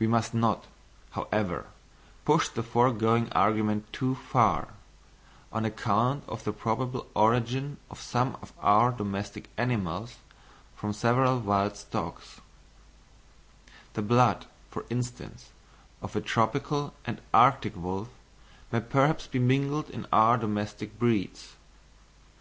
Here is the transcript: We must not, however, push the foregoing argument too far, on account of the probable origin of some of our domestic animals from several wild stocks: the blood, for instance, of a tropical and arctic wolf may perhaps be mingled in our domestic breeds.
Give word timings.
We 0.00 0.08
must 0.08 0.34
not, 0.34 0.64
however, 1.12 1.66
push 2.24 2.48
the 2.48 2.64
foregoing 2.64 3.30
argument 3.32 3.92
too 3.92 4.16
far, 4.16 4.70
on 5.52 5.64
account 5.64 6.24
of 6.26 6.42
the 6.42 6.52
probable 6.52 7.06
origin 7.14 7.76
of 7.88 8.00
some 8.00 8.36
of 8.42 8.52
our 8.58 8.90
domestic 8.90 9.48
animals 9.56 10.16
from 10.74 10.92
several 10.92 11.38
wild 11.38 11.76
stocks: 11.76 12.40
the 13.92 14.02
blood, 14.02 14.46
for 14.72 14.84
instance, 14.90 15.50
of 16.02 16.16
a 16.16 16.20
tropical 16.20 16.92
and 17.04 17.20
arctic 17.32 17.76
wolf 17.76 18.08
may 18.72 18.80
perhaps 18.80 19.28
be 19.28 19.38
mingled 19.38 19.88
in 19.88 20.04
our 20.12 20.36
domestic 20.36 20.98
breeds. 20.98 21.54